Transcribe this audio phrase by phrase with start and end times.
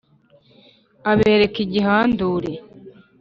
[1.11, 2.51] Abereka igihandure